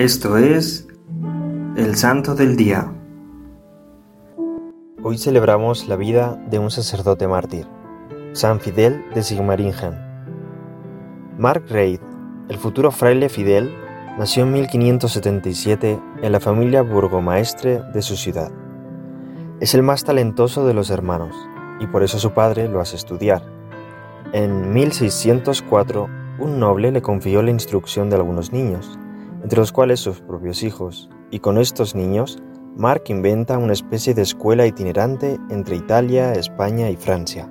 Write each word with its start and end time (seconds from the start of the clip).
Esto 0.00 0.38
es 0.38 0.88
el 1.76 1.94
Santo 1.94 2.34
del 2.34 2.56
Día. 2.56 2.90
Hoy 5.02 5.18
celebramos 5.18 5.88
la 5.88 5.96
vida 5.96 6.42
de 6.48 6.58
un 6.58 6.70
sacerdote 6.70 7.28
mártir, 7.28 7.66
San 8.32 8.60
Fidel 8.60 9.04
de 9.14 9.22
Sigmaringen. 9.22 9.98
Mark 11.36 11.64
Reid, 11.68 12.00
el 12.48 12.56
futuro 12.56 12.90
fraile 12.92 13.28
Fidel, 13.28 13.76
nació 14.18 14.44
en 14.44 14.54
1577 14.54 16.00
en 16.22 16.32
la 16.32 16.40
familia 16.40 16.80
burgomaestre 16.80 17.82
de 17.92 18.00
su 18.00 18.16
ciudad. 18.16 18.50
Es 19.60 19.74
el 19.74 19.82
más 19.82 20.04
talentoso 20.04 20.66
de 20.66 20.72
los 20.72 20.88
hermanos 20.88 21.36
y 21.78 21.86
por 21.88 22.02
eso 22.02 22.18
su 22.18 22.30
padre 22.30 22.68
lo 22.68 22.80
hace 22.80 22.96
estudiar. 22.96 23.42
En 24.32 24.72
1604, 24.72 26.08
un 26.38 26.58
noble 26.58 26.90
le 26.90 27.02
confió 27.02 27.42
la 27.42 27.50
instrucción 27.50 28.08
de 28.08 28.16
algunos 28.16 28.50
niños 28.50 28.98
entre 29.42 29.58
los 29.58 29.72
cuales 29.72 30.00
sus 30.00 30.20
propios 30.20 30.62
hijos, 30.62 31.08
y 31.30 31.38
con 31.40 31.58
estos 31.58 31.94
niños, 31.94 32.38
Mark 32.76 33.04
inventa 33.08 33.58
una 33.58 33.72
especie 33.72 34.14
de 34.14 34.22
escuela 34.22 34.66
itinerante 34.66 35.38
entre 35.50 35.76
Italia, 35.76 36.32
España 36.32 36.90
y 36.90 36.96
Francia. 36.96 37.48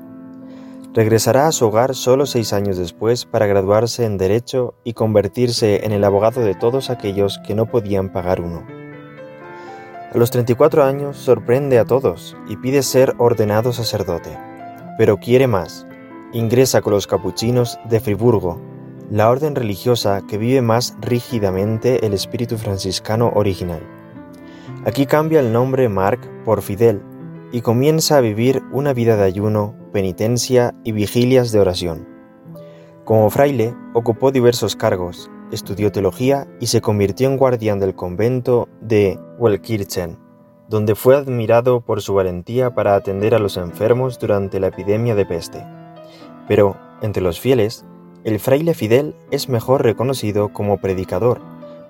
Regresará 0.94 1.47
a 1.47 1.52
su 1.52 1.67
hogar 1.67 1.94
solo 1.94 2.25
seis 2.25 2.52
años 2.52 2.77
después 2.77 3.25
para 3.25 3.45
graduarse 3.45 4.05
en 4.05 4.17
Derecho 4.17 4.73
y 4.83 4.94
convertirse 4.94 5.85
en 5.85 5.91
el 5.91 6.03
abogado 6.03 6.41
de 6.41 6.55
todos 6.55 6.89
aquellos 6.89 7.39
que 7.45 7.53
no 7.53 7.67
podían 7.67 8.11
pagar 8.11 8.41
uno. 8.41 8.66
A 10.11 10.17
los 10.17 10.31
34 10.31 10.83
años 10.83 11.17
sorprende 11.17 11.77
a 11.77 11.85
todos 11.85 12.35
y 12.47 12.58
pide 12.58 12.81
ser 12.81 13.13
ordenado 13.19 13.71
sacerdote, 13.71 14.35
pero 14.97 15.17
quiere 15.17 15.45
más. 15.45 15.85
Ingresa 16.33 16.81
con 16.81 16.94
los 16.94 17.05
capuchinos 17.05 17.80
de 17.88 17.99
Friburgo 17.99 18.59
la 19.12 19.30
orden 19.30 19.55
religiosa 19.55 20.22
que 20.27 20.38
vive 20.38 20.62
más 20.62 20.95
rígidamente 21.02 22.05
el 22.05 22.13
espíritu 22.13 22.58
franciscano 22.58 23.31
original. 23.34 23.81
Aquí 24.86 25.06
cambia 25.06 25.39
el 25.39 25.52
nombre 25.52 25.89
Mark 25.89 26.20
por 26.45 26.61
Fidel 26.61 27.02
y 27.52 27.61
comienza 27.61 28.17
a 28.17 28.22
vivir 28.22 28.61
una 28.72 28.94
vida 28.94 29.17
de 29.17 29.23
ayuno, 29.23 29.75
penitencia 29.92 30.75
y 30.83 30.92
vigilias 30.92 31.52
de 31.52 31.59
oración. 31.59 32.08
Como 33.03 33.30
fraile, 33.31 33.73
ocupó 33.94 34.31
diversos 34.31 34.75
cargos, 34.75 35.31
estudió 35.52 35.92
teología 35.92 36.48
y 36.59 36.67
se 36.67 36.81
convirtió 36.81 37.28
en 37.28 37.38
guardián 37.38 37.80
del 37.80 37.95
convento 37.95 38.70
de 38.81 39.20
Welkirchen, 39.39 40.20
donde 40.67 40.94
fue 40.94 41.16
admirado 41.16 41.81
por 41.81 42.03
su 42.03 42.14
valentía 42.14 42.76
para 42.76 42.94
atender 42.94 43.33
a 43.33 43.39
los 43.39 43.58
enfermos 43.58 44.20
durante 44.20 44.59
la 44.59 44.67
epidemia 44.67 45.16
de 45.16 45.26
peste. 45.26 45.66
Pero, 46.48 46.78
entre 47.02 47.23
los 47.23 47.39
fieles, 47.39 47.83
el 48.23 48.39
fraile 48.39 48.73
Fidel 48.73 49.16
es 49.31 49.48
mejor 49.48 49.84
reconocido 49.84 50.52
como 50.52 50.80
predicador, 50.80 51.39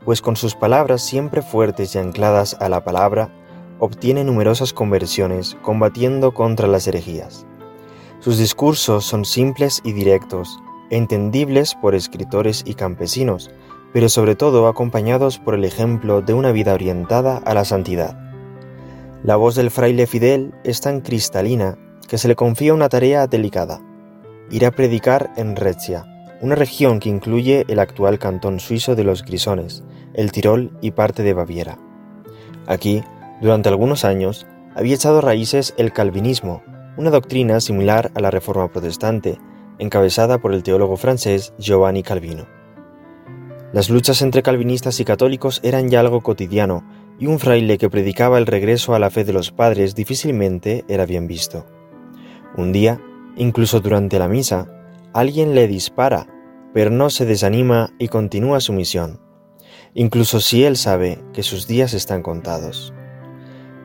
pues 0.05 0.21
con 0.21 0.35
sus 0.35 0.55
palabras 0.55 1.01
siempre 1.01 1.41
fuertes 1.41 1.95
y 1.95 1.97
ancladas 1.97 2.55
a 2.59 2.69
la 2.69 2.83
palabra, 2.83 3.33
obtiene 3.79 4.23
numerosas 4.23 4.73
conversiones 4.73 5.57
combatiendo 5.61 6.33
contra 6.33 6.67
las 6.67 6.87
herejías. 6.87 7.45
Sus 8.19 8.37
discursos 8.37 9.05
son 9.05 9.25
simples 9.25 9.81
y 9.83 9.93
directos, 9.93 10.59
entendibles 10.89 11.75
por 11.75 11.95
escritores 11.95 12.63
y 12.65 12.75
campesinos, 12.75 13.49
pero 13.93 14.09
sobre 14.09 14.35
todo 14.35 14.67
acompañados 14.67 15.39
por 15.39 15.55
el 15.55 15.65
ejemplo 15.65 16.21
de 16.21 16.33
una 16.33 16.51
vida 16.51 16.73
orientada 16.73 17.37
a 17.37 17.53
la 17.53 17.65
santidad. 17.65 18.19
La 19.23 19.35
voz 19.35 19.55
del 19.55 19.71
fraile 19.71 20.05
Fidel 20.05 20.53
es 20.63 20.81
tan 20.81 21.01
cristalina 21.01 21.77
que 22.07 22.17
se 22.17 22.27
le 22.27 22.35
confía 22.35 22.73
una 22.73 22.89
tarea 22.89 23.27
delicada, 23.27 23.81
ir 24.51 24.65
a 24.65 24.71
predicar 24.71 25.31
en 25.35 25.55
Recia, 25.55 26.05
una 26.41 26.55
región 26.55 26.99
que 26.99 27.09
incluye 27.09 27.65
el 27.67 27.79
actual 27.79 28.19
cantón 28.19 28.59
suizo 28.59 28.95
de 28.95 29.03
los 29.03 29.23
Grisones, 29.23 29.83
el 30.13 30.31
Tirol 30.31 30.71
y 30.81 30.91
parte 30.91 31.23
de 31.23 31.33
Baviera. 31.33 31.77
Aquí, 32.67 33.03
durante 33.41 33.69
algunos 33.69 34.05
años, 34.05 34.47
había 34.75 34.95
echado 34.95 35.21
raíces 35.21 35.73
el 35.77 35.91
calvinismo, 35.91 36.63
una 36.97 37.09
doctrina 37.09 37.59
similar 37.59 38.11
a 38.15 38.19
la 38.19 38.31
Reforma 38.31 38.69
protestante, 38.69 39.37
encabezada 39.79 40.37
por 40.39 40.53
el 40.53 40.63
teólogo 40.63 40.97
francés 40.97 41.53
Giovanni 41.57 42.03
Calvino. 42.03 42.47
Las 43.71 43.89
luchas 43.89 44.21
entre 44.21 44.41
calvinistas 44.41 44.99
y 44.99 45.05
católicos 45.05 45.59
eran 45.63 45.89
ya 45.89 45.99
algo 45.99 46.21
cotidiano, 46.21 46.83
y 47.19 47.27
un 47.27 47.39
fraile 47.39 47.77
que 47.77 47.89
predicaba 47.89 48.37
el 48.37 48.45
regreso 48.45 48.95
a 48.95 48.99
la 48.99 49.09
fe 49.09 49.25
de 49.25 49.33
los 49.33 49.51
padres 49.51 49.93
difícilmente 49.93 50.85
era 50.87 51.05
bien 51.05 51.27
visto. 51.27 51.65
Un 52.55 52.71
día, 52.71 52.99
incluso 53.35 53.81
durante 53.81 54.19
la 54.19 54.27
misa, 54.27 54.78
alguien 55.13 55.55
le 55.55 55.67
dispara, 55.67 56.27
pero 56.73 56.91
no 56.91 57.09
se 57.09 57.25
desanima 57.25 57.93
y 57.97 58.07
continúa 58.07 58.59
su 58.59 58.73
misión, 58.73 59.19
incluso 59.93 60.39
si 60.39 60.63
él 60.63 60.77
sabe 60.77 61.23
que 61.33 61.43
sus 61.43 61.67
días 61.67 61.93
están 61.93 62.21
contados. 62.21 62.93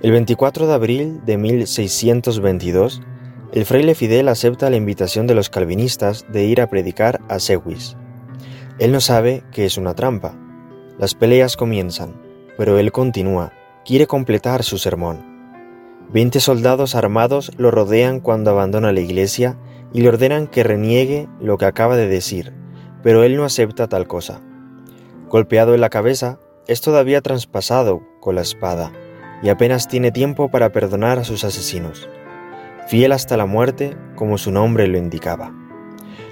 El 0.03 0.12
24 0.12 0.67
de 0.67 0.75
abril 0.75 1.21
de 1.25 1.39
1622, 1.39 3.01
el 3.53 3.65
fraile 3.65 3.95
Fidel 3.95 4.29
acepta 4.29 4.69
la 4.69 4.77
invitación 4.77 5.27
de 5.27 5.35
los 5.35 5.49
calvinistas 5.49 6.27
de 6.31 6.45
ir 6.45 6.61
a 6.61 6.69
predicar 6.69 7.21
a 7.29 7.39
Sewis. 7.39 7.97
Él 8.79 8.93
no 8.93 9.01
sabe 9.01 9.45
que 9.53 9.65
es 9.65 9.79
una 9.79 9.95
trampa. 9.95 10.37
Las 10.99 11.15
peleas 11.15 11.56
comienzan, 11.56 12.21
pero 12.59 12.79
él 12.79 12.93
continúa, 12.93 13.53
quiere 13.85 14.06
completar 14.06 14.62
su 14.62 14.77
sermón. 14.77 15.25
Veinte 16.12 16.41
soldados 16.41 16.95
armados 16.95 17.53
lo 17.56 17.71
rodean 17.71 18.21
cuando 18.21 18.51
abandona 18.51 18.93
la 18.93 19.01
iglesia 19.01 19.56
y 19.94 20.03
le 20.03 20.09
ordenan 20.10 20.49
que 20.49 20.65
reniegue 20.65 21.28
lo 21.41 21.56
que 21.56 21.65
acaba 21.65 21.97
de 21.97 22.09
decir, 22.09 22.53
pero 23.03 23.22
él 23.22 23.37
no 23.37 23.44
acepta 23.44 23.88
tal 23.88 24.06
cosa. 24.06 24.43
Golpeado 25.31 25.75
en 25.75 25.81
la 25.81 25.88
cabeza, 25.88 26.38
es 26.66 26.81
todavía 26.81 27.22
traspasado 27.22 28.03
con 28.21 28.34
la 28.34 28.43
espada 28.43 28.93
y 29.43 29.50
apenas 29.50 29.88
tiene 29.88 30.10
tiempo 30.10 30.50
para 30.50 30.72
perdonar 30.72 31.19
a 31.19 31.25
sus 31.25 31.44
asesinos, 31.44 32.09
fiel 32.88 33.12
hasta 33.12 33.37
la 33.37 33.47
muerte 33.47 33.97
como 34.16 34.37
su 34.37 34.50
nombre 34.50 34.87
lo 34.88 34.99
indicaba. 34.99 35.55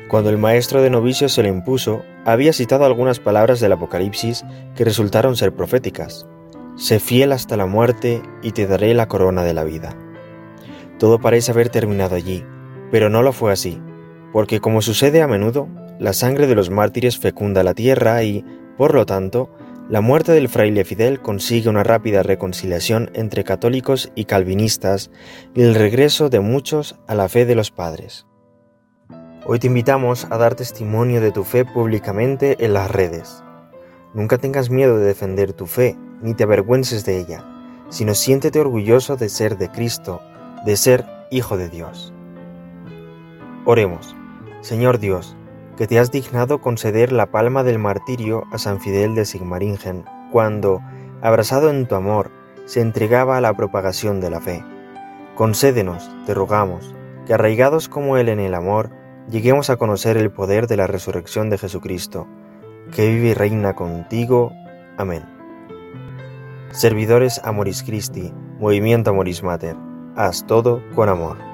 Cuando 0.08 0.30
el 0.30 0.38
maestro 0.38 0.82
de 0.82 0.90
novicios 0.90 1.32
se 1.32 1.42
le 1.42 1.48
impuso, 1.48 2.02
había 2.24 2.52
citado 2.52 2.84
algunas 2.84 3.20
palabras 3.20 3.60
del 3.60 3.72
Apocalipsis 3.72 4.44
que 4.74 4.84
resultaron 4.84 5.36
ser 5.36 5.54
proféticas. 5.54 6.26
Sé 6.76 7.00
fiel 7.00 7.32
hasta 7.32 7.56
la 7.56 7.66
muerte 7.66 8.22
y 8.42 8.52
te 8.52 8.66
daré 8.66 8.92
la 8.92 9.08
corona 9.08 9.44
de 9.44 9.54
la 9.54 9.64
vida. 9.64 9.96
Todo 10.98 11.18
parece 11.18 11.52
haber 11.52 11.68
terminado 11.68 12.14
allí, 12.14 12.44
pero 12.92 13.08
no 13.08 13.22
lo 13.22 13.32
fue 13.32 13.50
así, 13.50 13.80
porque 14.34 14.60
como 14.60 14.82
sucede 14.82 15.22
a 15.22 15.26
menudo, 15.26 15.66
la 15.98 16.12
sangre 16.12 16.46
de 16.46 16.54
los 16.54 16.68
mártires 16.68 17.18
fecunda 17.18 17.64
la 17.64 17.72
tierra 17.72 18.22
y, 18.22 18.44
por 18.76 18.94
lo 18.94 19.06
tanto, 19.06 19.48
la 19.88 20.02
muerte 20.02 20.32
del 20.32 20.50
fraile 20.50 20.84
Fidel 20.84 21.22
consigue 21.22 21.70
una 21.70 21.84
rápida 21.84 22.22
reconciliación 22.22 23.10
entre 23.14 23.44
católicos 23.44 24.12
y 24.14 24.26
calvinistas 24.26 25.10
y 25.54 25.62
el 25.62 25.74
regreso 25.74 26.28
de 26.28 26.40
muchos 26.40 26.98
a 27.08 27.14
la 27.14 27.30
fe 27.30 27.46
de 27.46 27.54
los 27.54 27.70
padres. 27.70 28.26
Hoy 29.46 29.58
te 29.58 29.68
invitamos 29.68 30.26
a 30.30 30.36
dar 30.36 30.54
testimonio 30.54 31.22
de 31.22 31.32
tu 31.32 31.44
fe 31.44 31.64
públicamente 31.64 32.62
en 32.62 32.74
las 32.74 32.90
redes. 32.90 33.42
Nunca 34.12 34.36
tengas 34.36 34.68
miedo 34.68 34.98
de 34.98 35.06
defender 35.06 35.54
tu 35.54 35.66
fe, 35.66 35.96
ni 36.20 36.34
te 36.34 36.44
avergüences 36.44 37.06
de 37.06 37.18
ella, 37.18 37.42
sino 37.88 38.14
siéntete 38.14 38.60
orgulloso 38.60 39.16
de 39.16 39.30
ser 39.30 39.56
de 39.56 39.70
Cristo, 39.70 40.20
de 40.66 40.76
ser 40.76 41.06
hijo 41.30 41.56
de 41.56 41.70
Dios. 41.70 42.12
Oremos. 43.64 44.16
Señor 44.60 44.98
Dios, 44.98 45.36
que 45.76 45.86
te 45.86 46.00
has 46.00 46.10
dignado 46.10 46.60
conceder 46.60 47.12
la 47.12 47.26
palma 47.26 47.62
del 47.62 47.78
martirio 47.78 48.42
a 48.50 48.58
San 48.58 48.80
Fidel 48.80 49.14
de 49.14 49.24
Sigmaringen, 49.24 50.04
cuando, 50.32 50.80
abrazado 51.20 51.70
en 51.70 51.86
tu 51.86 51.94
amor, 51.94 52.32
se 52.64 52.80
entregaba 52.80 53.36
a 53.36 53.40
la 53.40 53.54
propagación 53.54 54.20
de 54.20 54.30
la 54.30 54.40
fe. 54.40 54.64
Concédenos, 55.36 56.10
te 56.26 56.34
rogamos, 56.34 56.92
que 57.24 57.34
arraigados 57.34 57.88
como 57.88 58.16
Él 58.16 58.28
en 58.28 58.40
el 58.40 58.54
amor, 58.54 58.90
lleguemos 59.30 59.70
a 59.70 59.76
conocer 59.76 60.16
el 60.16 60.32
poder 60.32 60.66
de 60.66 60.76
la 60.76 60.88
resurrección 60.88 61.48
de 61.48 61.58
Jesucristo, 61.58 62.26
que 62.92 63.08
vive 63.08 63.28
y 63.28 63.34
reina 63.34 63.74
contigo. 63.74 64.52
Amén. 64.96 65.22
Servidores 66.72 67.40
Amoris 67.44 67.84
Christi, 67.84 68.32
Movimiento 68.58 69.10
Amoris 69.10 69.44
Mater, 69.44 69.76
haz 70.16 70.44
todo 70.48 70.82
con 70.96 71.08
amor. 71.08 71.51